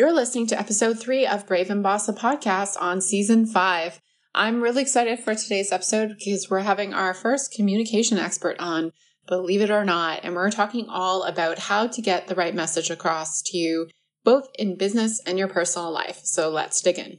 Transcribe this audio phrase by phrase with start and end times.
[0.00, 4.00] You're listening to episode three of Brave and Boss, a podcast on season five.
[4.34, 8.92] I'm really excited for today's episode because we're having our first communication expert on,
[9.28, 12.88] believe it or not, and we're talking all about how to get the right message
[12.88, 13.88] across to you,
[14.24, 16.20] both in business and your personal life.
[16.24, 17.18] So let's dig in.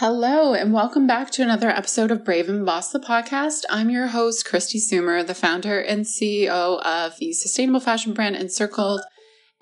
[0.00, 3.62] Hello, and welcome back to another episode of Brave and Boss, the podcast.
[3.70, 9.00] I'm your host, Kristi Soomer, the founder and CEO of the sustainable fashion brand Encircled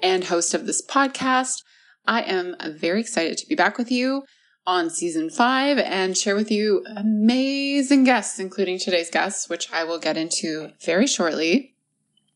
[0.03, 1.63] and host of this podcast.
[2.05, 4.25] I am very excited to be back with you
[4.67, 10.01] on season five and share with you amazing guests, including today's guests, which I will
[10.01, 11.77] get into very shortly.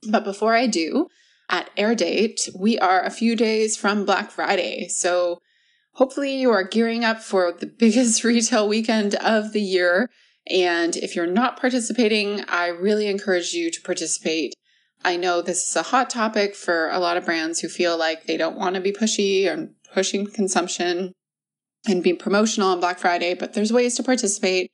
[0.08, 1.08] But before I do,
[1.50, 4.86] at air date, we are a few days from Black Friday.
[4.86, 5.40] So
[5.98, 10.08] Hopefully, you are gearing up for the biggest retail weekend of the year.
[10.48, 14.54] And if you're not participating, I really encourage you to participate.
[15.04, 18.26] I know this is a hot topic for a lot of brands who feel like
[18.26, 21.14] they don't want to be pushy or pushing consumption
[21.88, 24.70] and be promotional on Black Friday, but there's ways to participate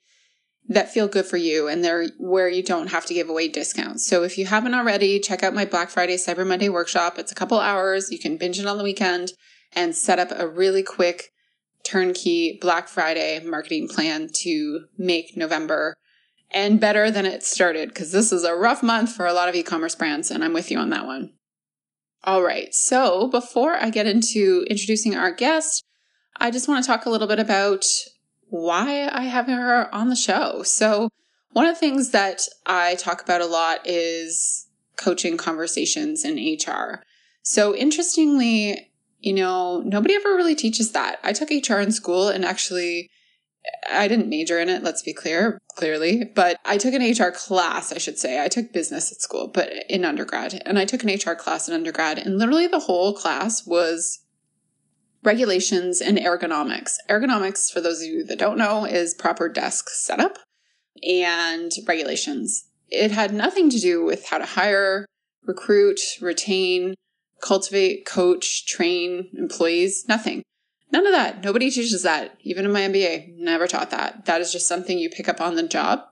[0.68, 4.06] that feel good for you and they're where you don't have to give away discounts.
[4.06, 7.18] So if you haven't already, check out my Black Friday Cyber Monday workshop.
[7.18, 8.10] It's a couple hours.
[8.12, 9.32] You can binge it on the weekend
[9.74, 11.32] and set up a really quick
[11.84, 15.94] turnkey Black Friday marketing plan to make November
[16.50, 19.54] and better than it started because this is a rough month for a lot of
[19.54, 21.32] e commerce brands, and I'm with you on that one.
[22.22, 25.84] All right, so before I get into introducing our guest,
[26.36, 27.84] I just want to talk a little bit about
[28.48, 30.62] why I have her on the show.
[30.62, 31.08] So,
[31.52, 37.02] one of the things that I talk about a lot is coaching conversations in HR.
[37.42, 38.92] So, interestingly,
[39.24, 41.18] you know, nobody ever really teaches that.
[41.22, 43.10] I took HR in school and actually
[43.90, 47.92] I didn't major in it, let's be clear, clearly, but I took an HR class,
[47.92, 48.44] I should say.
[48.44, 50.62] I took business at school, but in undergrad.
[50.66, 54.20] And I took an HR class in undergrad, and literally the whole class was
[55.22, 56.96] regulations and ergonomics.
[57.08, 60.36] Ergonomics, for those of you that don't know, is proper desk setup
[61.02, 62.66] and regulations.
[62.90, 65.06] It had nothing to do with how to hire,
[65.46, 66.94] recruit, retain,
[67.44, 70.42] cultivate, coach, train employees, nothing.
[70.90, 71.44] None of that.
[71.44, 72.38] Nobody teaches that.
[72.40, 74.24] Even in my MBA, never taught that.
[74.24, 76.04] That is just something you pick up on the job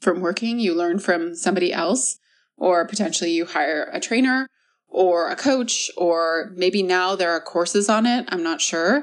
[0.00, 0.60] from working.
[0.60, 2.18] You learn from somebody else,
[2.56, 4.46] or potentially you hire a trainer
[4.88, 8.26] or a coach, or maybe now there are courses on it.
[8.28, 9.02] I'm not sure.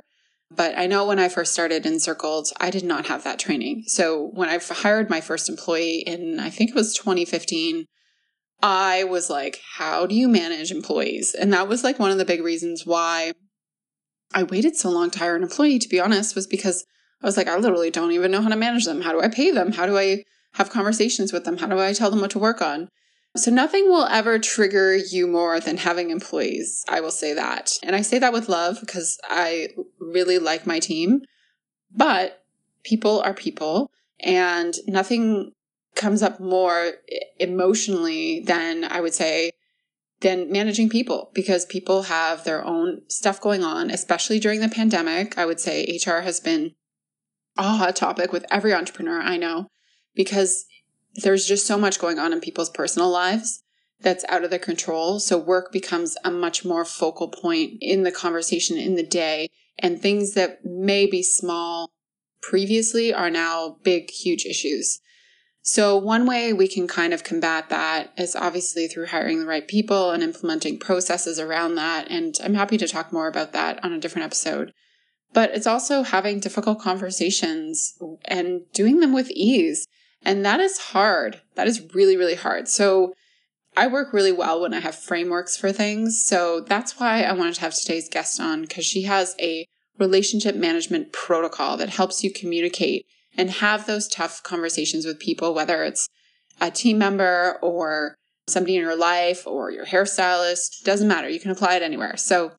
[0.50, 3.84] But I know when I first started Encircled, I did not have that training.
[3.88, 7.86] So when I hired my first employee in, I think it was 2015,
[8.62, 11.34] I was like, how do you manage employees?
[11.34, 13.34] And that was like one of the big reasons why
[14.34, 16.86] I waited so long to hire an employee, to be honest, was because
[17.22, 19.02] I was like, I literally don't even know how to manage them.
[19.02, 19.74] How do I pay them?
[19.74, 20.24] How do I
[20.54, 21.58] have conversations with them?
[21.58, 22.90] How do I tell them what to work on?
[23.36, 26.84] So nothing will ever trigger you more than having employees.
[26.90, 27.78] I will say that.
[27.82, 31.22] And I say that with love because I really like my team,
[31.96, 32.44] but
[32.84, 33.90] people are people
[34.20, 35.54] and nothing
[35.96, 36.94] comes up more
[37.40, 39.52] emotionally than I would say
[40.22, 45.38] than managing people because people have their own stuff going on, especially during the pandemic.
[45.38, 46.74] I would say HR has been
[47.58, 49.68] a hot topic with every entrepreneur I know
[50.16, 50.66] because
[51.16, 53.64] there's just so much going on in people's personal lives
[54.00, 55.20] that's out of their control.
[55.20, 60.00] So work becomes a much more focal point in the conversation in the day, and
[60.00, 61.92] things that may be small
[62.42, 65.00] previously are now big, huge issues.
[65.64, 69.68] So, one way we can kind of combat that is obviously through hiring the right
[69.68, 72.10] people and implementing processes around that.
[72.10, 74.74] And I'm happy to talk more about that on a different episode.
[75.34, 77.94] But it's also having difficult conversations
[78.26, 79.88] and doing them with ease.
[80.24, 81.42] And that is hard.
[81.56, 82.68] That is really, really hard.
[82.68, 83.14] So,
[83.78, 86.24] I work really well when I have frameworks for things.
[86.26, 89.68] So, that's why I wanted to have today's guest on because she has a
[90.00, 93.06] relationship management protocol that helps you communicate
[93.38, 96.08] and have those tough conversations with people, whether it's
[96.60, 98.16] a team member or
[98.48, 100.84] somebody in your life or your hairstylist.
[100.84, 101.30] Doesn't matter.
[101.30, 102.18] You can apply it anywhere.
[102.18, 102.52] So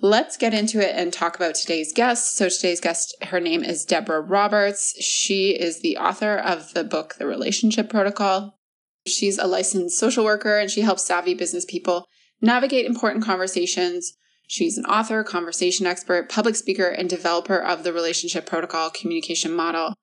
[0.00, 2.36] let's get into it and talk about today's guest.
[2.36, 4.94] So today's guest, her name is Deborah Roberts.
[5.02, 8.58] She is the author of the book, The Relationship Protocol.
[9.06, 12.06] She's a licensed social worker and she helps savvy business people
[12.40, 14.14] navigate important conversations
[14.46, 19.94] She's an author, conversation expert, public speaker, and developer of the relationship protocol communication model.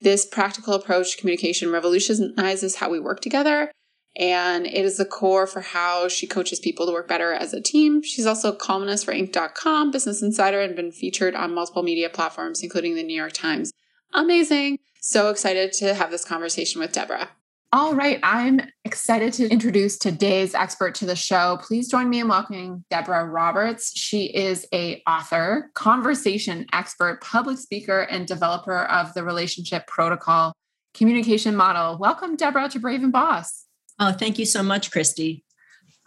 [0.00, 3.70] This practical approach to communication revolutionizes how we work together,
[4.16, 7.60] and it is the core for how she coaches people to work better as a
[7.60, 8.02] team.
[8.02, 12.62] She's also a columnist for Inc.com, Business Insider, and been featured on multiple media platforms,
[12.62, 13.72] including the New York Times.
[14.12, 14.78] Amazing.
[15.00, 17.30] So excited to have this conversation with Deborah.
[17.72, 21.56] All right, I'm excited to introduce today's expert to the show.
[21.62, 23.96] Please join me in welcoming Deborah Roberts.
[23.96, 30.52] She is a author, conversation expert, public speaker, and developer of the relationship protocol
[30.94, 31.96] communication model.
[31.96, 33.66] Welcome, Deborah, to Brave and Boss.
[34.00, 35.44] Oh, thank you so much, Kristi.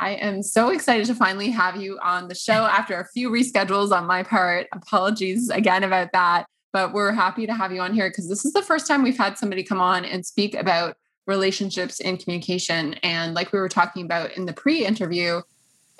[0.02, 3.98] I am so excited to finally have you on the show after a few reschedules
[3.98, 4.68] on my part.
[4.74, 8.52] Apologies again about that, but we're happy to have you on here because this is
[8.52, 12.96] the first time we've had somebody come on and speak about relationships and communication.
[12.96, 15.42] And like we were talking about in the pre interview,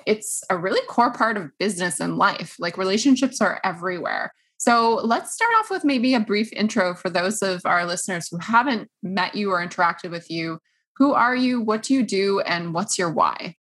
[0.06, 2.56] it's a really core part of business and life.
[2.58, 4.32] Like relationships are everywhere.
[4.58, 8.38] So let's start off with maybe a brief intro for those of our listeners who
[8.38, 10.58] haven't met you or interacted with you.
[10.96, 11.60] Who are you?
[11.60, 12.40] What do you do?
[12.40, 13.56] And what's your why?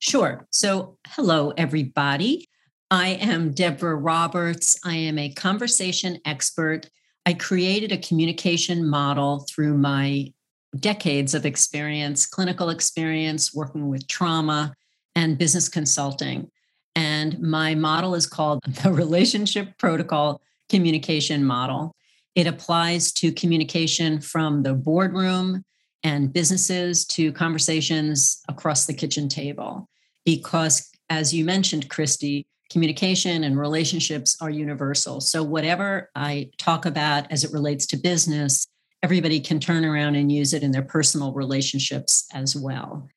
[0.00, 0.46] Sure.
[0.50, 2.48] So, hello, everybody.
[2.90, 4.78] I am Deborah Roberts.
[4.84, 6.90] I am a conversation expert.
[7.24, 10.32] I created a communication model through my
[10.76, 14.74] decades of experience, clinical experience, working with trauma
[15.14, 16.50] and business consulting.
[16.94, 21.94] And my model is called the Relationship Protocol Communication Model.
[22.34, 25.64] It applies to communication from the boardroom
[26.02, 29.88] and businesses to conversations across the kitchen table.
[30.24, 35.20] Because, as you mentioned, Kristi, communication and relationships are universal.
[35.20, 38.66] So, whatever I talk about as it relates to business
[39.02, 43.08] everybody can turn around and use it in their personal relationships as well.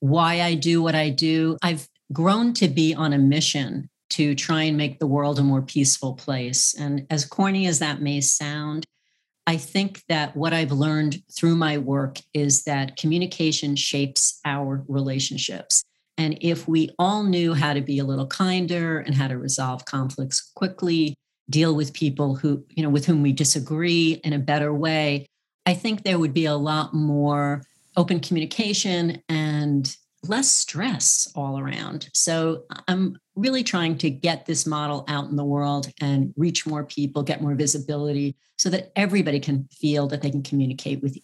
[0.00, 4.62] Why I do what I do, I've grown to be on a mission to try
[4.64, 6.74] and make the world a more peaceful place.
[6.74, 8.84] And as corny as that may sound,
[9.46, 15.82] I think that what I've learned through my work is that communication shapes our relationships.
[16.18, 19.84] And if we all knew how to be a little kinder and how to resolve
[19.86, 21.14] conflicts quickly,
[21.50, 25.26] deal with people who, you know, with whom we disagree in a better way,
[25.66, 27.62] I think there would be a lot more
[27.96, 29.94] open communication and
[30.26, 32.08] less stress all around.
[32.14, 36.84] So I'm really trying to get this model out in the world and reach more
[36.84, 41.22] people, get more visibility so that everybody can feel that they can communicate with you.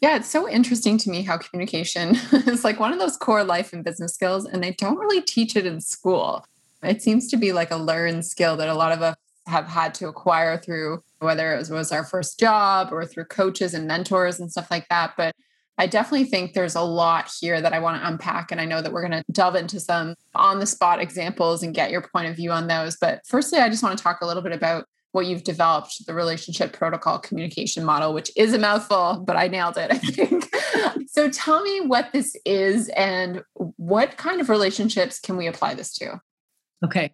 [0.00, 3.72] Yeah, it's so interesting to me how communication is like one of those core life
[3.72, 6.46] and business skills, and they don't really teach it in school.
[6.82, 9.16] It seems to be like a learned skill that a lot of us
[9.48, 13.86] have had to acquire through whether it was our first job or through coaches and
[13.86, 15.14] mentors and stuff like that.
[15.16, 15.34] But
[15.78, 18.50] I definitely think there's a lot here that I want to unpack.
[18.50, 21.74] And I know that we're going to delve into some on the spot examples and
[21.74, 22.96] get your point of view on those.
[23.00, 26.14] But firstly, I just want to talk a little bit about what you've developed the
[26.14, 30.50] relationship protocol communication model, which is a mouthful, but I nailed it, I think.
[31.08, 35.94] so tell me what this is and what kind of relationships can we apply this
[35.94, 36.20] to?
[36.84, 37.12] Okay.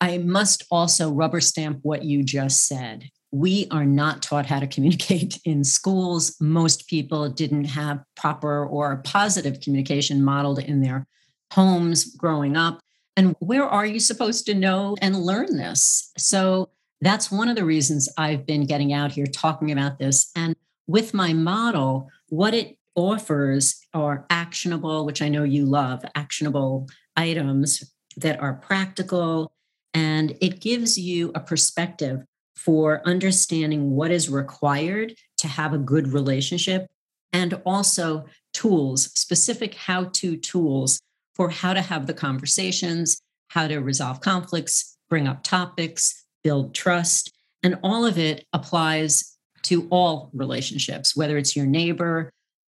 [0.00, 3.10] I must also rubber stamp what you just said.
[3.32, 6.36] We are not taught how to communicate in schools.
[6.40, 11.06] Most people didn't have proper or positive communication modeled in their
[11.52, 12.80] homes growing up.
[13.16, 16.12] And where are you supposed to know and learn this?
[16.16, 16.70] So
[17.00, 20.30] that's one of the reasons I've been getting out here talking about this.
[20.36, 20.54] And
[20.86, 27.92] with my model, what it offers are actionable, which I know you love, actionable items
[28.16, 29.52] that are practical
[29.94, 32.22] and it gives you a perspective
[32.56, 36.86] for understanding what is required to have a good relationship
[37.32, 41.00] and also tools, specific how to tools
[41.34, 47.32] for how to have the conversations, how to resolve conflicts, bring up topics, build trust.
[47.62, 52.30] And all of it applies to all relationships, whether it's your neighbor,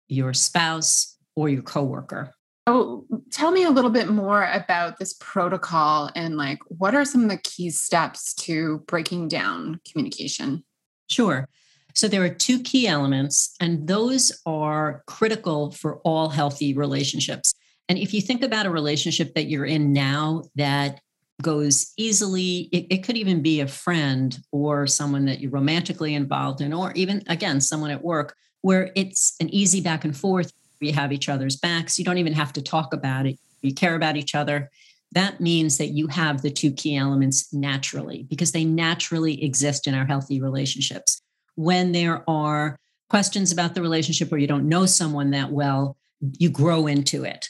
[0.07, 2.33] your spouse, or your coworker.
[2.67, 7.23] Oh, tell me a little bit more about this protocol and like what are some
[7.23, 10.63] of the key steps to breaking down communication?
[11.07, 11.47] Sure.
[11.93, 17.53] So there are two key elements, and those are critical for all healthy relationships.
[17.87, 20.99] And if you think about a relationship that you're in now that
[21.41, 26.59] goes easily, it, it could even be a friend or someone that you're romantically involved
[26.59, 30.51] in, or even, again, someone at work where it's an easy back and forth
[30.85, 31.97] we have each other's backs.
[31.97, 33.37] You don't even have to talk about it.
[33.61, 34.69] You care about each other.
[35.11, 39.93] That means that you have the two key elements naturally because they naturally exist in
[39.93, 41.21] our healthy relationships.
[41.55, 42.77] When there are
[43.09, 45.97] questions about the relationship or you don't know someone that well,
[46.39, 47.49] you grow into it.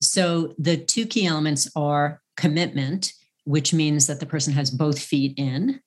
[0.00, 3.12] So the two key elements are commitment
[3.46, 5.80] which means that the person has both feet in.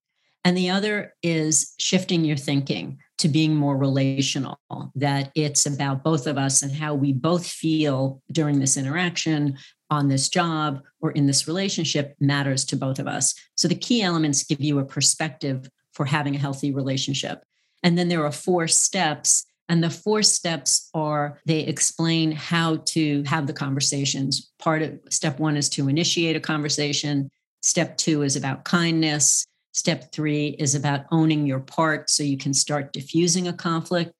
[0.46, 4.58] And the other is shifting your thinking to being more relational,
[4.96, 9.58] that it's about both of us and how we both feel during this interaction
[9.90, 13.34] on this job or in this relationship matters to both of us.
[13.56, 17.44] So the key elements give you a perspective for having a healthy relationship.
[17.84, 19.46] And then there are four steps.
[19.68, 24.50] And the four steps are they explain how to have the conversations.
[24.60, 27.30] Part of step one is to initiate a conversation.
[27.62, 29.46] Step two is about kindness.
[29.80, 34.12] Step three is about owning your part so you can start diffusing a conflict.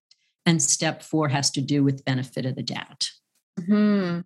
[0.46, 3.10] And step four has to do with benefit of the doubt.
[3.66, 4.22] Hmm.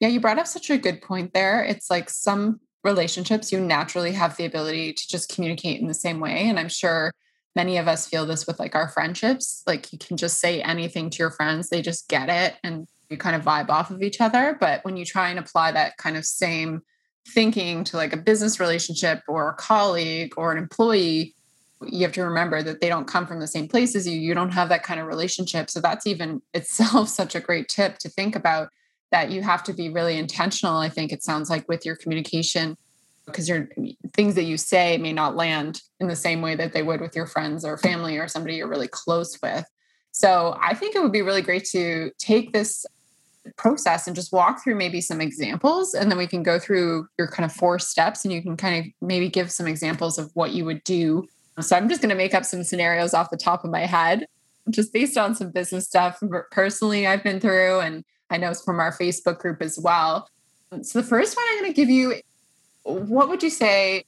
[0.00, 1.62] Yeah, you brought up such a good point there.
[1.62, 6.18] It's like some relationships, you naturally have the ability to just communicate in the same
[6.18, 6.48] way.
[6.48, 7.12] And I'm sure
[7.54, 9.62] many of us feel this with like our friendships.
[9.68, 13.16] Like you can just say anything to your friends, they just get it and you
[13.16, 14.56] kind of vibe off of each other.
[14.58, 16.82] But when you try and apply that kind of same
[17.28, 21.34] thinking to like a business relationship or a colleague or an employee,
[21.86, 24.18] you have to remember that they don't come from the same place as you.
[24.18, 25.70] You don't have that kind of relationship.
[25.70, 28.68] So that's even itself such a great tip to think about
[29.12, 32.76] that you have to be really intentional i think it sounds like with your communication
[33.26, 33.68] because your
[34.14, 37.14] things that you say may not land in the same way that they would with
[37.14, 39.64] your friends or family or somebody you're really close with
[40.10, 42.84] so i think it would be really great to take this
[43.56, 47.26] process and just walk through maybe some examples and then we can go through your
[47.26, 50.52] kind of four steps and you can kind of maybe give some examples of what
[50.52, 51.26] you would do
[51.60, 54.26] so i'm just going to make up some scenarios off the top of my head
[54.70, 56.22] just based on some business stuff
[56.52, 60.28] personally i've been through and I know it's from our Facebook group as well.
[60.80, 62.14] So the first one I'm going to give you
[62.84, 64.04] what would you say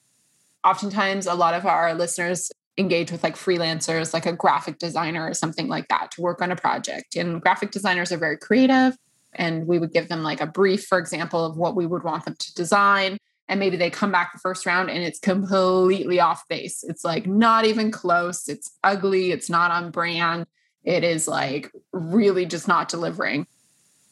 [0.65, 5.35] oftentimes a lot of our listeners engage with like freelancers like a graphic designer or
[5.35, 8.97] something like that to work on a project and graphic designers are very creative
[9.37, 12.25] and we would give them like a brief for example of what we would want
[12.25, 16.47] them to design and maybe they come back the first round and it's completely off
[16.49, 16.83] base.
[16.83, 18.49] It's like not even close.
[18.49, 19.33] It's ugly.
[19.33, 20.47] It's not on brand.
[20.83, 23.47] It is like really just not delivering.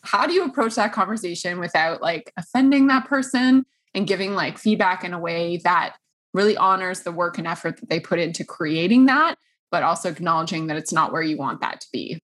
[0.03, 3.65] How do you approach that conversation without like offending that person
[3.95, 5.97] and giving like feedback in a way that
[6.35, 9.37] really honors the work and effort that they put into creating that,
[9.71, 12.21] but also acknowledging that it's not where you want that to be?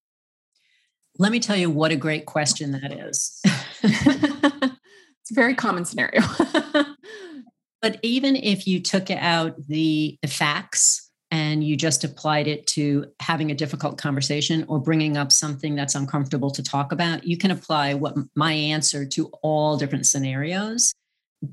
[1.19, 3.41] Let me tell you what a great question that is.
[3.83, 6.23] it's a very common scenario.
[7.83, 13.07] but even if you took out the, the facts and you just applied it to
[13.21, 17.51] having a difficult conversation or bringing up something that's uncomfortable to talk about, you can
[17.51, 20.93] apply what my answer to all different scenarios.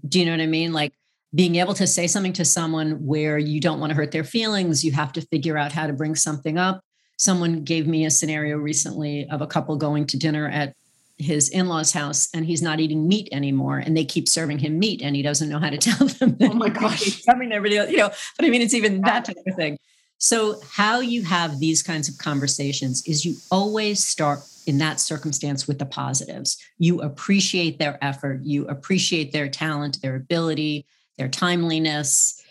[0.07, 0.73] Do you know what I mean?
[0.73, 0.93] Like
[1.33, 4.85] being able to say something to someone where you don't want to hurt their feelings,
[4.85, 6.81] you have to figure out how to bring something up.
[7.17, 10.73] Someone gave me a scenario recently of a couple going to dinner at
[11.17, 15.01] his in-laws house and he's not eating meat anymore and they keep serving him meat
[15.01, 17.23] and he doesn't know how to tell them oh my gosh.
[17.23, 19.77] coming to everybody else, you know but i mean it's even that type of thing.
[20.17, 25.67] So how you have these kinds of conversations is you always start in that circumstance
[25.67, 26.57] with the positives.
[26.77, 30.85] You appreciate their effort you appreciate their talent their ability
[31.17, 32.41] their timeliness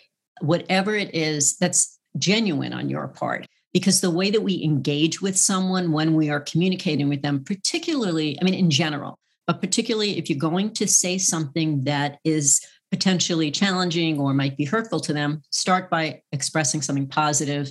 [0.41, 3.45] whatever it is that's genuine on your part
[3.75, 8.39] because the way that we engage with someone when we are communicating with them, particularly,
[8.39, 13.51] I mean, in general, but particularly if you're going to say something that is potentially
[13.51, 17.69] challenging or might be hurtful to them, start by expressing something positive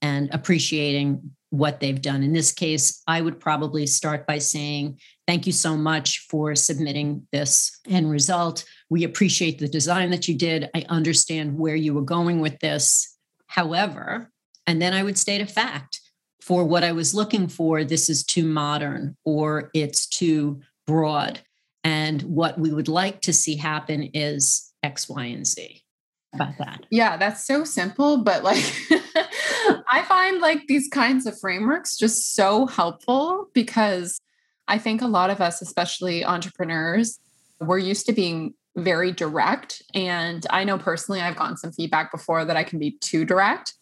[0.00, 2.22] and appreciating what they've done.
[2.22, 7.26] In this case, I would probably start by saying, Thank you so much for submitting
[7.30, 8.64] this end result.
[8.88, 10.70] We appreciate the design that you did.
[10.74, 13.18] I understand where you were going with this.
[13.48, 14.31] However,
[14.66, 16.00] and then I would state a fact
[16.40, 17.84] for what I was looking for.
[17.84, 21.40] This is too modern or it's too broad.
[21.84, 25.82] And what we would like to see happen is X, Y, and Z
[26.34, 26.86] about that.
[26.90, 28.18] Yeah, that's so simple.
[28.18, 28.64] But like,
[29.88, 34.18] I find like these kinds of frameworks just so helpful because
[34.68, 37.18] I think a lot of us, especially entrepreneurs,
[37.60, 39.82] we're used to being very direct.
[39.94, 43.74] And I know personally, I've gotten some feedback before that I can be too direct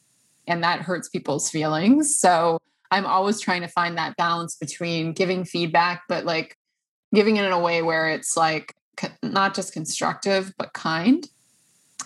[0.50, 2.18] and that hurts people's feelings.
[2.18, 2.58] So
[2.90, 6.58] I'm always trying to find that balance between giving feedback, but like
[7.14, 8.74] giving it in a way where it's like
[9.22, 11.26] not just constructive, but kind.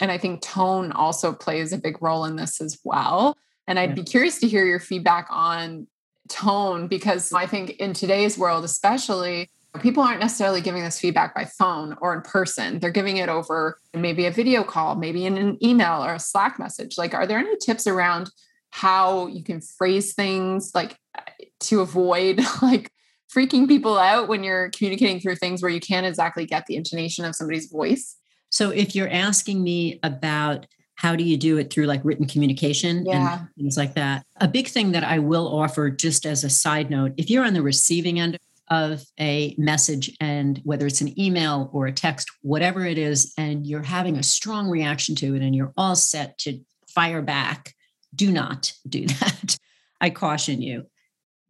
[0.01, 3.39] And I think tone also plays a big role in this as well.
[3.67, 3.95] And I'd yeah.
[3.97, 5.87] be curious to hear your feedback on
[6.29, 9.49] tone because I think in today's world, especially,
[9.81, 12.79] people aren't necessarily giving this feedback by phone or in person.
[12.79, 16.59] They're giving it over maybe a video call, maybe in an email or a Slack
[16.59, 16.97] message.
[16.97, 18.31] Like, are there any tips around
[18.71, 20.97] how you can phrase things like
[21.61, 22.91] to avoid like
[23.35, 27.25] freaking people out when you're communicating through things where you can't exactly get the intonation
[27.25, 28.17] of somebody's voice?
[28.51, 30.67] So if you're asking me about
[30.97, 33.41] how do you do it through like written communication yeah.
[33.41, 36.89] and things like that, a big thing that I will offer just as a side
[36.89, 38.39] note, if you're on the receiving end
[38.71, 43.67] of a message and whether it's an email or a text, whatever it is, and
[43.67, 47.75] you're having a strong reaction to it and you're all set to fire back,
[48.15, 49.59] do not do that.
[50.01, 50.87] I caution you.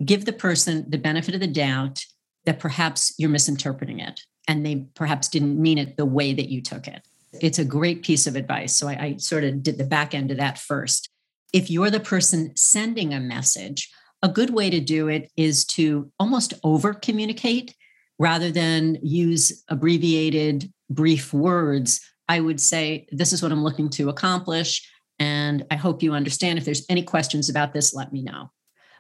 [0.05, 2.05] Give the person the benefit of the doubt
[2.45, 6.61] that perhaps you're misinterpreting it and they perhaps didn't mean it the way that you
[6.61, 7.03] took it.
[7.41, 8.77] It's a great piece of advice.
[8.77, 11.09] So I, I sort of did the back end of that first.
[11.53, 13.91] If you're the person sending a message,
[14.25, 17.77] a good way to do it is to almost over communicate
[18.19, 22.01] rather than use abbreviated brief words.
[22.27, 24.91] I would say, This is what I'm looking to accomplish.
[25.19, 26.59] And I hope you understand.
[26.59, 28.51] If there's any questions about this, let me know.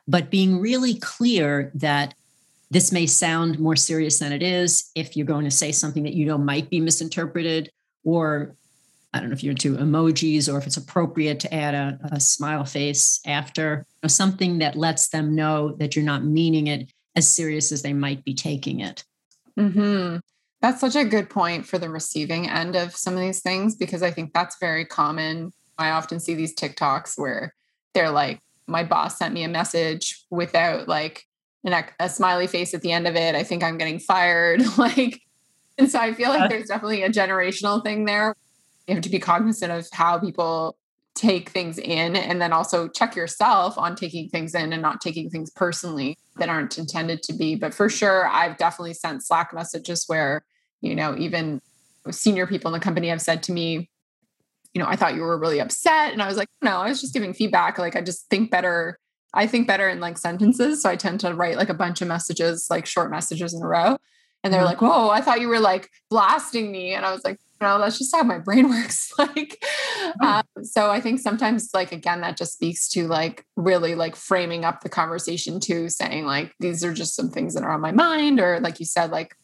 [0.07, 2.15] But being really clear that
[2.71, 6.13] this may sound more serious than it is if you're going to say something that
[6.13, 7.71] you know might be misinterpreted,
[8.05, 8.57] or
[9.15, 12.19] I don't know if you're into emojis or if it's appropriate to add a, a
[12.19, 17.29] smile face after, or something that lets them know that you're not meaning it as
[17.29, 19.05] serious as they might be taking it.
[19.57, 20.17] Mm-hmm.
[20.61, 24.03] That's such a good point for the receiving end of some of these things because
[24.03, 25.53] I think that's very common.
[25.79, 27.55] I often see these TikToks where
[27.93, 31.25] they're like, my boss sent me a message without like
[31.63, 33.37] an, a smiley face at the end of it.
[33.37, 34.61] I think I'm getting fired.
[34.79, 35.21] like,
[35.79, 38.35] and so I feel like there's definitely a generational thing there.
[38.87, 40.77] You have to be cognizant of how people
[41.15, 45.31] take things in and then also check yourself on taking things in and not taking
[45.31, 47.55] things personally that aren't intended to be.
[47.55, 50.45] But for sure, I've definitely sent Slack messages where,
[50.81, 51.61] you know, even
[52.11, 53.89] senior people in the company have said to me,
[54.75, 56.13] you know, I thought you were really upset.
[56.13, 57.79] And I was like, no, I was just giving feedback.
[57.79, 58.99] Like, I just think better
[59.35, 60.81] I think better in like sentences.
[60.81, 63.67] So I tend to write like a bunch of messages, like short messages in a
[63.67, 63.99] row.
[64.43, 64.67] And they're mm-hmm.
[64.67, 66.95] like, whoa, I thought you were like blasting me.
[66.95, 69.13] And I was like, no, that's just how my brain works.
[69.19, 69.65] like,
[70.21, 70.43] oh.
[70.57, 74.65] um, so I think sometimes, like, again, that just speaks to like really like framing
[74.65, 77.93] up the conversation too, saying like, these are just some things that are on my
[77.93, 78.41] mind.
[78.41, 79.35] Or like you said, like,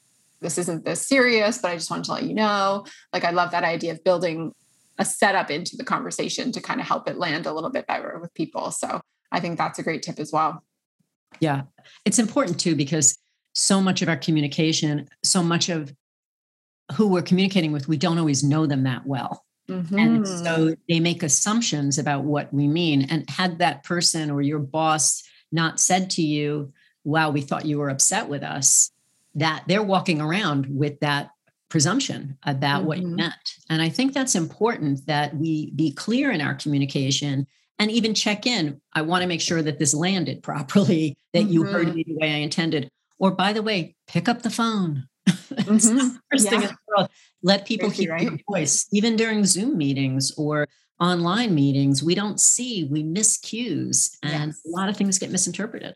[0.41, 2.87] this isn't this serious, but I just wanted to let you know.
[3.13, 4.53] Like, I love that idea of building
[4.99, 8.19] a setup into the conversation to kind of help it land a little bit better
[8.21, 8.71] with people.
[8.71, 9.01] So
[9.33, 10.63] I think that's a great tip as well.
[11.41, 11.63] Yeah.
[12.05, 13.17] It's important too, because
[13.55, 15.93] so much of our communication, so much of
[16.95, 19.45] who we're communicating with, we don't always know them that well.
[19.69, 19.99] Mm-hmm.
[19.99, 23.07] And so they make assumptions about what we mean.
[23.11, 25.23] And had that person or your boss
[25.53, 26.73] not said to you,
[27.05, 28.91] wow, we thought you were upset with us,
[29.35, 31.31] that they're walking around with that
[31.69, 32.87] presumption about mm-hmm.
[32.87, 33.17] what you mm-hmm.
[33.17, 33.55] meant.
[33.69, 37.47] And I think that's important that we be clear in our communication
[37.79, 38.81] and even check in.
[38.93, 41.53] I want to make sure that this landed properly, that mm-hmm.
[41.53, 41.97] you heard mm-hmm.
[41.97, 42.91] me the way I intended.
[43.19, 45.07] Or by the way, pick up the phone.
[45.31, 46.17] Mm-hmm.
[46.31, 46.51] first yeah.
[46.51, 47.11] thing in the world.
[47.43, 48.23] Let people hear right?
[48.23, 50.69] your voice, even during Zoom meetings or
[51.01, 52.03] online meetings.
[52.03, 54.61] We don't see, we miss cues, and yes.
[54.67, 55.95] a lot of things get misinterpreted.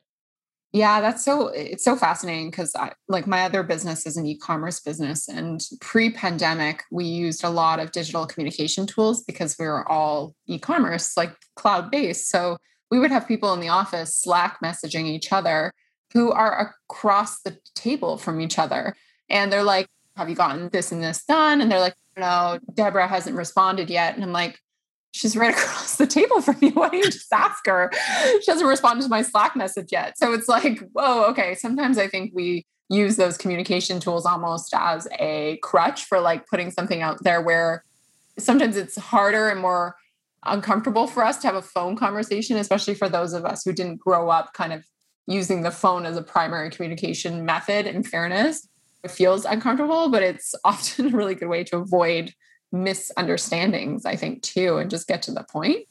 [0.74, 2.74] Yeah, that's so it's so fascinating because
[3.06, 7.92] like my other business is an e-commerce business and pre-pandemic we used a lot of
[7.92, 12.28] digital communication tools because we were all e-commerce like cloud-based.
[12.28, 12.56] So
[12.90, 15.70] we would have people in the office Slack messaging each other
[16.12, 18.96] who are across the table from each other
[19.28, 23.08] and they're like, "Have you gotten this and this done?" And they're like, "No, Deborah
[23.08, 24.58] hasn't responded yet." And I'm like,
[25.14, 26.70] she's right across the table from you.
[26.70, 27.90] Why don't you just ask her?
[28.42, 30.18] She hasn't responded to my Slack message yet.
[30.18, 31.54] So it's like, whoa, okay.
[31.54, 36.70] Sometimes I think we use those communication tools almost as a crutch for like putting
[36.70, 37.84] something out there where
[38.38, 39.96] sometimes it's harder and more
[40.44, 43.96] uncomfortable for us to have a phone conversation, especially for those of us who didn't
[43.96, 44.84] grow up kind of
[45.26, 48.68] using the phone as a primary communication method in fairness.
[49.08, 52.32] Feels uncomfortable, but it's often a really good way to avoid
[52.72, 55.86] misunderstandings, I think, too, and just get to the point.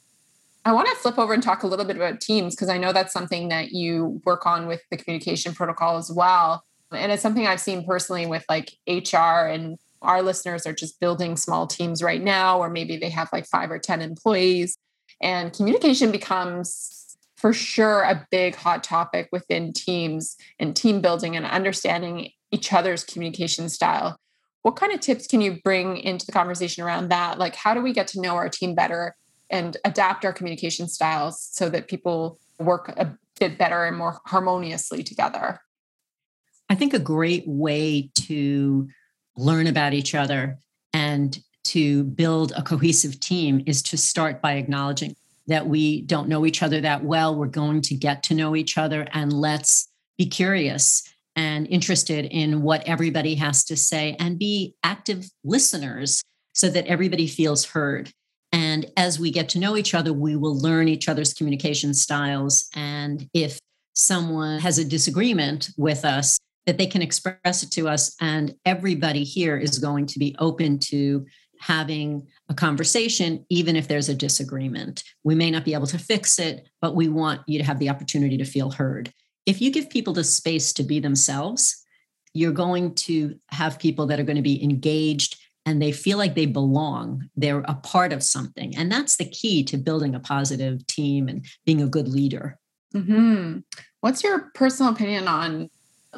[0.66, 2.92] I want to flip over and talk a little bit about teams because I know
[2.92, 6.64] that's something that you work on with the communication protocol as well.
[6.90, 11.36] And it's something I've seen personally with like HR and our listeners are just building
[11.36, 14.78] small teams right now, or maybe they have like five or 10 employees.
[15.20, 21.44] And communication becomes for sure a big hot topic within teams and team building and
[21.44, 24.16] understanding each other's communication style.
[24.62, 27.38] What kind of tips can you bring into the conversation around that?
[27.38, 29.14] Like how do we get to know our team better
[29.50, 35.02] and adapt our communication styles so that people work a bit better and more harmoniously
[35.02, 35.60] together?
[36.70, 38.88] I think a great way to
[39.36, 40.58] learn about each other
[40.92, 46.46] and to build a cohesive team is to start by acknowledging that we don't know
[46.46, 47.36] each other that well.
[47.36, 51.02] We're going to get to know each other and let's be curious
[51.36, 57.26] and interested in what everybody has to say and be active listeners so that everybody
[57.26, 58.10] feels heard.
[58.52, 62.68] And as we get to know each other, we will learn each other's communication styles.
[62.74, 63.58] And if
[63.94, 68.14] someone has a disagreement with us, that they can express it to us.
[68.20, 71.26] And everybody here is going to be open to
[71.60, 75.02] having a conversation, even if there's a disagreement.
[75.24, 77.90] We may not be able to fix it, but we want you to have the
[77.90, 79.12] opportunity to feel heard.
[79.46, 81.84] If you give people the space to be themselves,
[82.32, 86.34] you're going to have people that are going to be engaged and they feel like
[86.34, 87.28] they belong.
[87.36, 88.76] They're a part of something.
[88.76, 92.58] And that's the key to building a positive team and being a good leader.
[92.94, 93.60] Mm-hmm.
[94.00, 95.70] What's your personal opinion on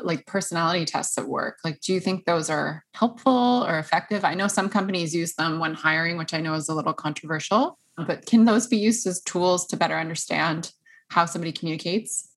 [0.03, 1.59] like personality tests at work?
[1.65, 4.25] Like, do you think those are helpful or effective?
[4.25, 7.79] I know some companies use them when hiring, which I know is a little controversial,
[7.97, 10.73] but can those be used as tools to better understand
[11.09, 12.29] how somebody communicates?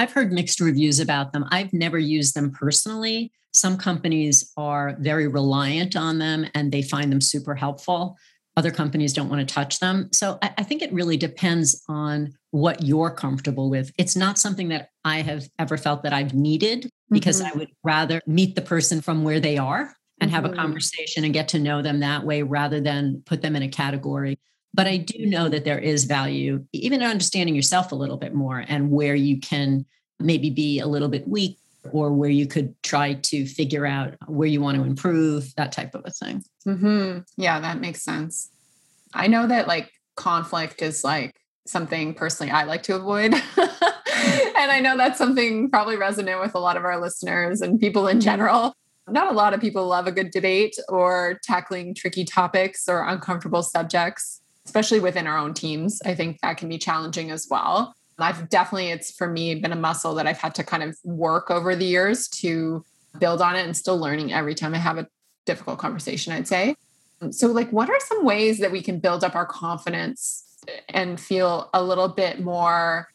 [0.00, 1.44] I've heard mixed reviews about them.
[1.50, 3.32] I've never used them personally.
[3.52, 8.16] Some companies are very reliant on them and they find them super helpful
[8.56, 10.10] other companies don't want to touch them.
[10.12, 13.92] So I, I, think it really depends on what you're comfortable with.
[13.96, 17.56] It's not something that I have ever felt that I've needed because mm-hmm.
[17.56, 20.34] I would rather meet the person from where they are and mm-hmm.
[20.34, 20.58] have a mm-hmm.
[20.58, 24.38] conversation and get to know them that way rather than put them in a category.
[24.72, 28.34] But I do know that there is value, even in understanding yourself a little bit
[28.34, 29.84] more and where you can
[30.20, 31.58] maybe be a little bit weak
[31.92, 35.94] or where you could try to figure out where you want to improve, that type
[35.94, 36.44] of a thing.
[36.66, 37.20] Mm-hmm.
[37.36, 38.50] Yeah, that makes sense.
[39.14, 41.34] I know that like conflict is like
[41.66, 43.34] something personally I like to avoid.
[43.56, 48.08] and I know that's something probably resonant with a lot of our listeners and people
[48.08, 48.74] in general.
[49.08, 53.62] Not a lot of people love a good debate or tackling tricky topics or uncomfortable
[53.62, 56.00] subjects, especially within our own teams.
[56.04, 57.94] I think that can be challenging as well.
[58.18, 61.50] I've definitely, it's for me been a muscle that I've had to kind of work
[61.50, 62.84] over the years to
[63.18, 65.06] build on it and still learning every time I have a
[65.46, 66.76] difficult conversation, I'd say.
[67.30, 70.44] So, like, what are some ways that we can build up our confidence
[70.88, 73.08] and feel a little bit more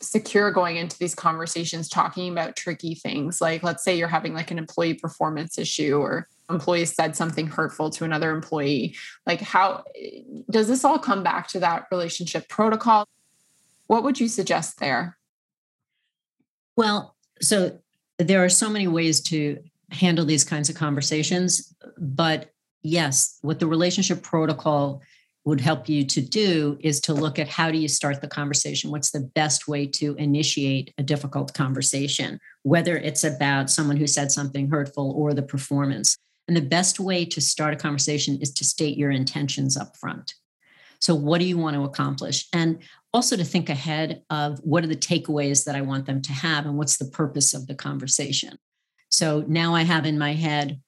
[0.00, 3.40] secure going into these conversations talking about tricky things?
[3.40, 7.90] Like, let's say you're having like an employee performance issue or employee said something hurtful
[7.90, 8.96] to another employee.
[9.26, 9.84] Like, how
[10.50, 13.06] does this all come back to that relationship protocol?
[13.86, 15.16] What would you suggest there?
[16.76, 17.78] Well, so
[18.18, 22.50] there are so many ways to handle these kinds of conversations, but
[22.82, 25.02] yes, what the relationship protocol
[25.44, 28.90] would help you to do is to look at how do you start the conversation?
[28.90, 34.32] What's the best way to initiate a difficult conversation, whether it's about someone who said
[34.32, 36.16] something hurtful or the performance.
[36.46, 40.34] And the best way to start a conversation is to state your intentions up front.
[41.00, 42.48] So, what do you want to accomplish?
[42.52, 42.78] And
[43.12, 46.66] also to think ahead of what are the takeaways that I want them to have
[46.66, 48.58] and what's the purpose of the conversation.
[49.10, 50.80] So, now I have in my head,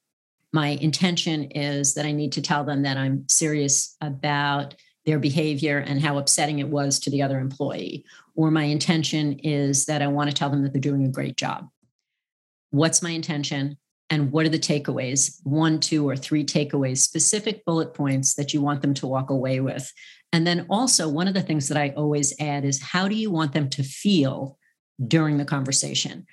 [0.53, 5.79] my intention is that I need to tell them that I'm serious about their behavior
[5.79, 8.05] and how upsetting it was to the other employee.
[8.35, 11.37] Or my intention is that I want to tell them that they're doing a great
[11.37, 11.69] job.
[12.71, 13.79] What's my intention?
[14.11, 15.41] And what are the takeaways?
[15.45, 19.61] One two or three takeaways specific bullet points that you want them to walk away
[19.61, 19.93] with.
[20.33, 23.31] And then also one of the things that i always add is how do you
[23.31, 24.59] want them to feel
[25.07, 26.27] during the conversation?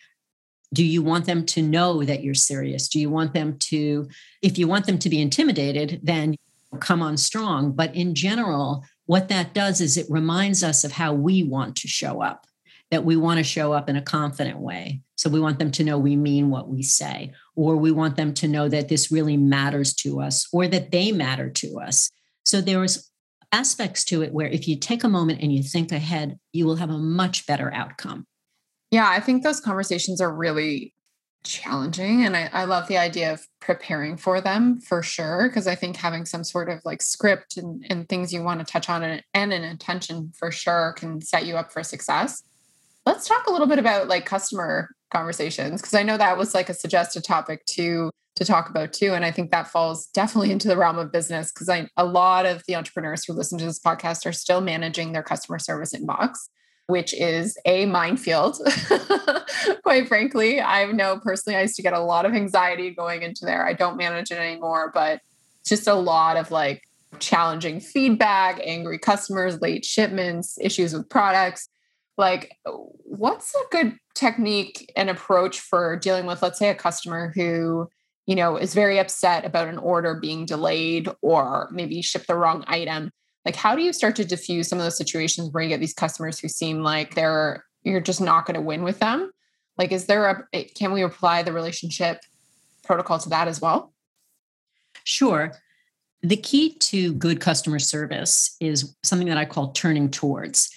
[0.74, 2.88] Do you want them to know that you're serious?
[2.88, 4.08] Do you want them to
[4.42, 6.36] if you want them to be intimidated then
[6.80, 7.72] come on strong.
[7.72, 11.88] But in general what that does is it reminds us of how we want to
[11.88, 12.48] show up
[12.94, 15.02] that we want to show up in a confident way.
[15.16, 18.36] So we want them to know we mean what we say, or we want them
[18.36, 22.12] to know that this really matters to us, or that they matter to us.
[22.46, 23.10] So there's
[23.52, 26.76] aspects to it where if you take a moment and you think ahead, you will
[26.76, 28.28] have a much better outcome.
[28.92, 30.94] Yeah, I think those conversations are really
[31.44, 32.24] challenging.
[32.24, 35.50] And I, I love the idea of preparing for them for sure.
[35.50, 38.72] Cause I think having some sort of like script and, and things you want to
[38.72, 42.44] touch on and, and an intention for sure can set you up for success.
[43.06, 46.70] Let's talk a little bit about like customer conversations because I know that was like
[46.70, 50.68] a suggested topic to to talk about too and I think that falls definitely into
[50.68, 53.80] the realm of business because I a lot of the entrepreneurs who listen to this
[53.80, 56.32] podcast are still managing their customer service inbox
[56.88, 58.58] which is a minefield.
[59.84, 63.46] Quite frankly, I know personally I used to get a lot of anxiety going into
[63.46, 63.66] there.
[63.66, 65.22] I don't manage it anymore, but
[65.66, 66.84] just a lot of like
[67.20, 71.70] challenging feedback, angry customers, late shipments, issues with products
[72.18, 77.90] like what's a good technique and approach for dealing with let's say a customer who
[78.28, 82.64] you know is very upset about an order being delayed or maybe ship the wrong
[82.68, 83.12] item?
[83.46, 85.94] Like how do you start to diffuse some of those situations where you get these
[85.94, 89.32] customers who seem like they're you're just not going to win with them?
[89.78, 92.20] Like is there a can we apply the relationship
[92.84, 93.94] protocol to that as well?
[95.04, 95.54] Sure.
[96.22, 100.70] The key to good customer service is something that I call turning towards.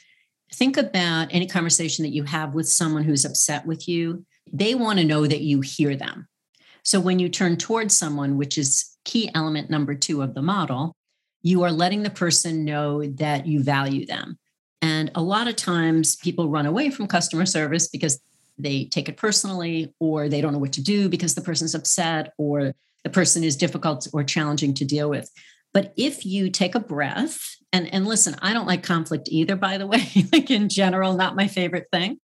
[0.53, 4.25] Think about any conversation that you have with someone who's upset with you.
[4.53, 6.29] They want to know that you hear them.
[6.83, 10.95] So when you turn towards someone, which is key element number two of the model,
[11.43, 14.39] you are letting the person know that you value them.
[14.83, 18.21] And a lot of times people run away from customer service because
[18.59, 22.33] they take it personally or they don't know what to do because the person's upset
[22.39, 22.73] or
[23.05, 25.31] the person is difficult or challenging to deal with.
[25.77, 27.39] But if you take a breath,
[27.71, 31.37] and, and listen, I don't like conflict either, by the way, like in general, not
[31.37, 32.17] my favorite thing.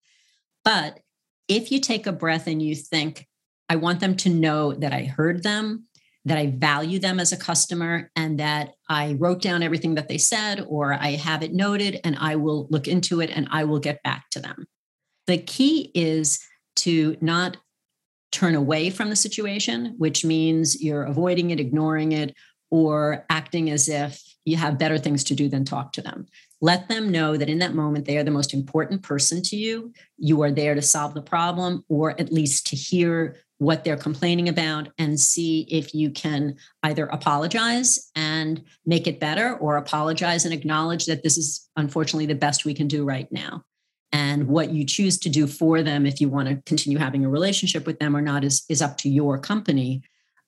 [0.64, 1.00] But
[1.48, 3.26] if you take a breath and you think,
[3.68, 5.84] I want them to know that I heard them,
[6.24, 10.16] that I value them as a customer, and that I wrote down everything that they
[10.16, 13.80] said, or I have it noted, and I will look into it and I will
[13.80, 14.64] get back to them.
[15.26, 16.42] The key is
[16.76, 17.58] to not
[18.30, 22.34] turn away from the situation, which means you're avoiding it, ignoring it,
[22.72, 26.26] or acting as if you have better things to do than talk to them.
[26.62, 29.92] Let them know that in that moment, they are the most important person to you.
[30.16, 34.48] You are there to solve the problem or at least to hear what they're complaining
[34.48, 40.54] about and see if you can either apologize and make it better or apologize and
[40.54, 43.62] acknowledge that this is unfortunately the best we can do right now
[44.12, 47.28] and what you choose to do for them if you want to continue having a
[47.28, 50.02] relationship with them or not is, is up to your company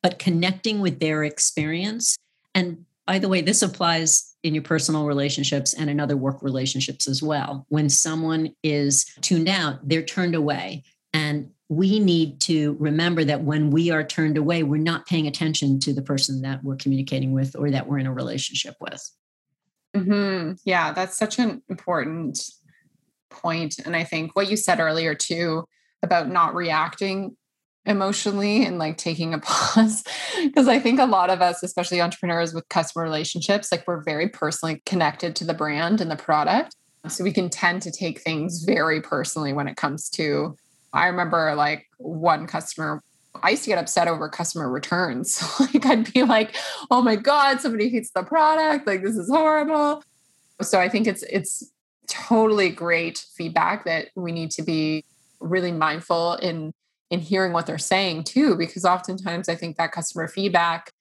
[0.05, 2.17] but connecting with their experience
[2.55, 7.09] and by the way this applies in your personal relationships and in other work relationships
[7.09, 13.25] as well when someone is tuned out they're turned away and we need to remember
[13.25, 16.77] that when we are turned away we're not paying attention to the person that we're
[16.77, 19.11] communicating with or that we're in a relationship with
[19.97, 20.53] mm-hmm.
[20.65, 22.39] yeah that's such an important
[23.35, 23.79] point.
[23.85, 25.65] And I think what you said earlier too
[26.03, 27.37] about not reacting
[27.87, 30.05] emotionally and like taking a pause.
[30.43, 34.29] Because i think a lot of us especially entrepreneurs with customer relationships like we're very
[34.29, 36.77] personally connected to the brand and the product.
[37.07, 40.57] So we can tend to take things very personally when it comes to
[40.93, 43.03] i remember like one customer
[43.43, 45.43] i used to get upset over customer returns.
[45.61, 46.57] Like i'd be like
[46.91, 48.87] oh my god somebody hates the product.
[48.87, 50.03] Like this is horrible.
[50.63, 51.71] So i think it's it's
[52.07, 55.05] totally great feedback that we need to be
[55.41, 56.73] really mindful in
[57.11, 60.93] in hearing what they're saying too because oftentimes i think that customer feedback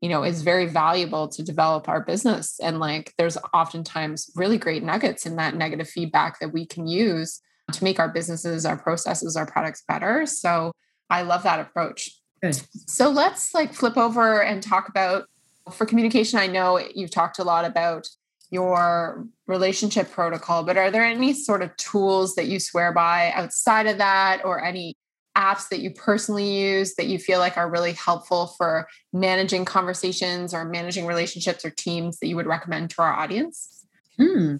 [0.00, 4.82] you know is very valuable to develop our business and like there's oftentimes really great
[4.82, 7.40] nuggets in that negative feedback that we can use
[7.72, 10.72] to make our businesses our processes our products better so
[11.10, 12.10] i love that approach
[12.42, 12.60] Good.
[12.72, 15.26] so let's like flip over and talk about
[15.72, 18.06] for communication i know you've talked a lot about
[18.50, 23.86] your relationship protocol, but are there any sort of tools that you swear by outside
[23.86, 24.94] of that or any
[25.36, 30.54] apps that you personally use that you feel like are really helpful for managing conversations
[30.54, 33.84] or managing relationships or teams that you would recommend to our audience?
[34.18, 34.56] Hmm.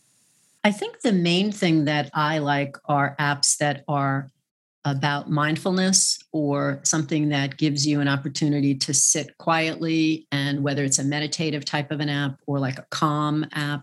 [0.64, 4.30] I think the main thing that I like are apps that are
[4.86, 10.98] about mindfulness or something that gives you an opportunity to sit quietly and whether it's
[10.98, 13.82] a meditative type of an app or like a calm app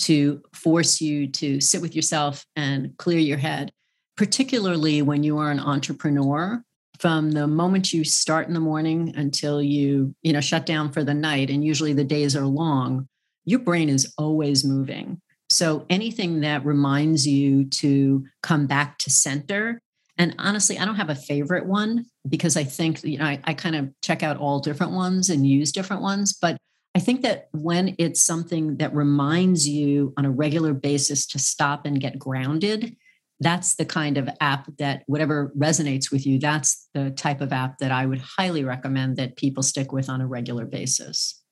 [0.00, 3.72] to force you to sit with yourself and clear your head
[4.18, 6.62] particularly when you are an entrepreneur
[6.98, 11.04] from the moment you start in the morning until you you know shut down for
[11.04, 13.08] the night and usually the days are long
[13.44, 19.80] your brain is always moving so anything that reminds you to come back to center
[20.20, 23.54] and honestly, I don't have a favorite one because I think, you know, I, I
[23.54, 26.32] kind of check out all different ones and use different ones.
[26.32, 26.56] But
[26.96, 31.86] I think that when it's something that reminds you on a regular basis to stop
[31.86, 32.96] and get grounded,
[33.40, 37.78] that's the kind of app that whatever resonates with you, that's the type of app
[37.78, 41.42] that I would highly recommend that people stick with on a regular basis.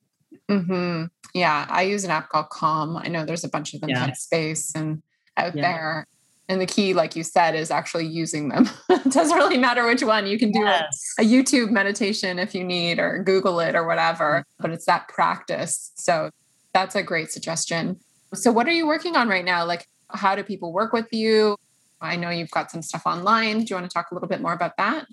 [0.49, 1.05] Mm-hmm.
[1.33, 2.97] Yeah, I use an app called Calm.
[2.97, 4.07] I know there's a bunch of them yeah.
[4.07, 5.01] Headspace and
[5.37, 5.61] out yeah.
[5.61, 6.07] there
[6.49, 10.03] and the key like you said is actually using them it doesn't really matter which
[10.03, 11.13] one you can do yes.
[11.19, 14.61] a, a, youtube meditation if you need or google it or whatever mm-hmm.
[14.61, 16.29] but it's that practice so
[16.73, 17.99] that's a great suggestion
[18.33, 21.57] so what are you working on right now like how do people work with you
[22.01, 24.41] i know you've got some stuff online do you want to talk a little bit
[24.41, 25.05] more about that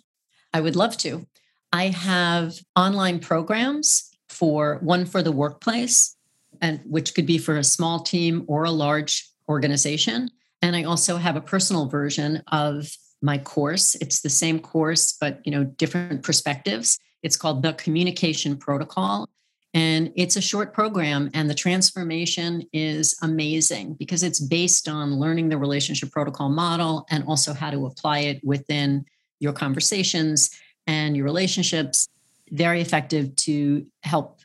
[0.52, 1.26] i would love to
[1.72, 6.16] i have online programs for one for the workplace
[6.60, 10.30] and which could be for a small team or a large organization
[10.64, 13.96] and I also have a personal version of my course.
[13.96, 16.98] It's the same course, but you know, different perspectives.
[17.22, 19.28] It's called the Communication Protocol.
[19.74, 25.48] And it's a short program, and the transformation is amazing because it's based on learning
[25.48, 29.04] the relationship protocol model and also how to apply it within
[29.40, 30.50] your conversations
[30.86, 32.08] and your relationships.
[32.50, 34.38] Very effective to help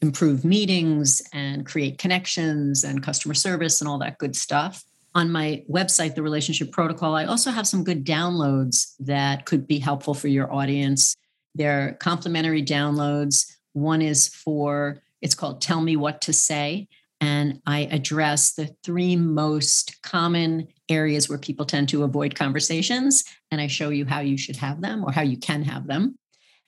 [0.00, 4.82] improve meetings and create connections and customer service and all that good stuff.
[5.14, 9.78] On my website, The Relationship Protocol, I also have some good downloads that could be
[9.78, 11.16] helpful for your audience.
[11.54, 13.56] They're complimentary downloads.
[13.72, 16.88] One is for, it's called Tell Me What to Say.
[17.20, 23.24] And I address the three most common areas where people tend to avoid conversations.
[23.50, 26.16] And I show you how you should have them or how you can have them.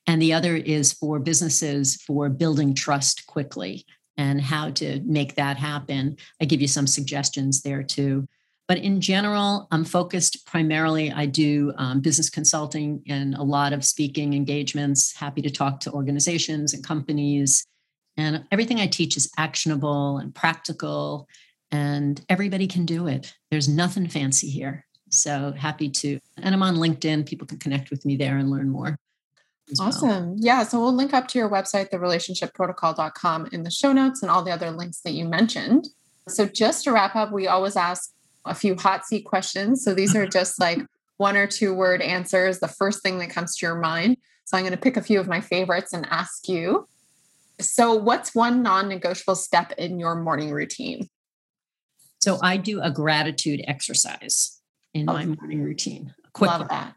[0.06, 3.86] And the other is for businesses for building trust quickly
[4.16, 6.16] and how to make that happen.
[6.40, 8.28] I give you some suggestions there too.
[8.68, 13.84] But in general, I'm focused primarily, I do um, business consulting and a lot of
[13.84, 17.66] speaking engagements, happy to talk to organizations and companies.
[18.16, 21.28] And everything I teach is actionable and practical,
[21.70, 23.34] and everybody can do it.
[23.50, 24.84] There's nothing fancy here.
[25.10, 26.18] So happy to.
[26.38, 27.26] And I'm on LinkedIn.
[27.26, 28.96] People can connect with me there and learn more.
[29.80, 30.08] Awesome.
[30.08, 30.36] Well.
[30.38, 30.62] Yeah.
[30.64, 34.50] So we'll link up to your website, therelationshipprotocol.com, in the show notes and all the
[34.50, 35.88] other links that you mentioned.
[36.28, 38.12] So just to wrap up, we always ask
[38.44, 39.84] a few hot seat questions.
[39.84, 40.80] So these are just like
[41.16, 44.16] one or two word answers, the first thing that comes to your mind.
[44.44, 46.88] So I'm going to pick a few of my favorites and ask you.
[47.60, 51.08] So, what's one non negotiable step in your morning routine?
[52.20, 54.60] So, I do a gratitude exercise
[54.94, 55.12] in oh.
[55.12, 56.14] my morning routine.
[56.32, 56.94] Quick Love that.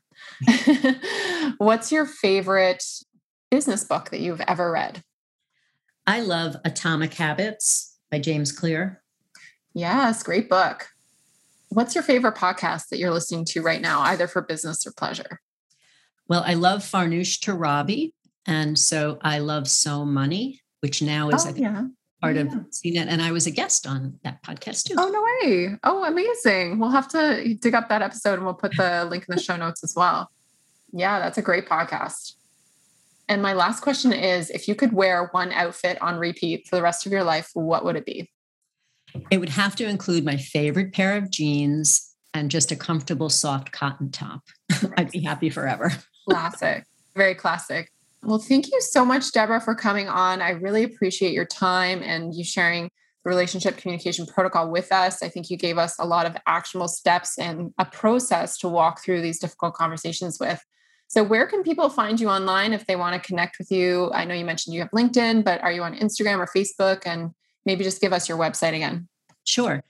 [1.57, 2.83] What's your favorite
[3.51, 5.03] business book that you've ever read?
[6.07, 9.03] I love Atomic Habits by James Clear.
[9.73, 10.87] Yes, great book.
[11.69, 15.41] What's your favorite podcast that you're listening to right now, either for business or pleasure?
[16.27, 18.13] Well, I love Farnoosh Torabi.
[18.47, 21.83] And so I love So Money, which now is, oh, I think, yeah
[22.25, 22.43] part yeah.
[22.43, 24.95] of CNET, and I was a guest on that podcast too.
[24.97, 25.77] Oh no way!
[25.83, 26.79] Oh, amazing!
[26.79, 29.55] We'll have to dig up that episode, and we'll put the link in the show
[29.55, 30.31] notes as well.
[30.91, 32.33] Yeah, that's a great podcast.
[33.27, 36.81] And my last question is: If you could wear one outfit on repeat for the
[36.81, 38.29] rest of your life, what would it be?
[39.31, 43.71] It would have to include my favorite pair of jeans and just a comfortable, soft
[43.71, 44.41] cotton top.
[44.97, 45.91] I'd be happy forever.
[46.29, 47.91] classic, very classic.
[48.23, 50.41] Well, thank you so much, Debra, for coming on.
[50.41, 52.89] I really appreciate your time and you sharing
[53.23, 55.21] the relationship communication protocol with us.
[55.21, 59.03] I think you gave us a lot of actionable steps and a process to walk
[59.03, 60.63] through these difficult conversations with.
[61.07, 64.11] So, where can people find you online if they want to connect with you?
[64.11, 67.03] I know you mentioned you have LinkedIn, but are you on Instagram or Facebook?
[67.05, 67.31] And
[67.65, 69.07] maybe just give us your website again.
[69.45, 69.83] Sure.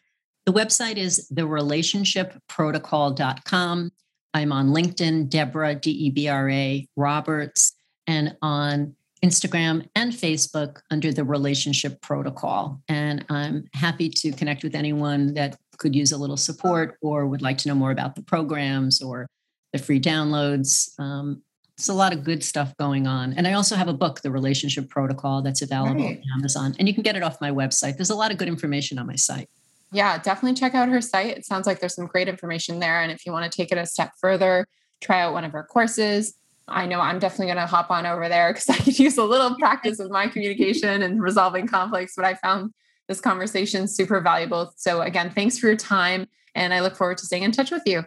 [0.45, 3.91] The website is therelationshipprotocol.com.
[4.33, 7.73] I'm on LinkedIn, Debra, D E B R A Roberts
[8.05, 12.81] and on Instagram and Facebook under the relationship protocol.
[12.87, 17.41] And I'm happy to connect with anyone that could use a little support or would
[17.41, 19.27] like to know more about the programs or
[19.73, 20.91] the free downloads.
[20.99, 21.41] Um,
[21.77, 23.33] it's a lot of good stuff going on.
[23.33, 26.21] And I also have a book, The Relationship Protocol, that's available right.
[26.33, 26.75] on Amazon.
[26.79, 27.97] And you can get it off my website.
[27.97, 29.49] There's a lot of good information on my site.
[29.91, 31.37] Yeah, definitely check out her site.
[31.37, 33.01] It sounds like there's some great information there.
[33.01, 34.67] And if you want to take it a step further,
[35.01, 36.35] try out one of her courses
[36.67, 39.23] I know I'm definitely going to hop on over there because I could use a
[39.23, 42.13] little practice with my communication and resolving conflicts.
[42.15, 42.73] But I found
[43.07, 44.73] this conversation super valuable.
[44.77, 46.27] So, again, thanks for your time.
[46.55, 48.05] And I look forward to staying in touch with you.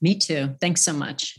[0.00, 0.56] Me too.
[0.60, 1.38] Thanks so much.